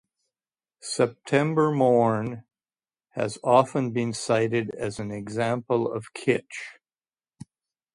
"September 0.81 1.69
Morn" 1.71 2.43
has 3.09 3.37
often 3.43 3.91
been 3.91 4.13
cited 4.13 4.71
as 4.73 4.97
an 4.97 5.11
example 5.11 5.93
of 5.93 6.11
kitsch. 6.13 6.79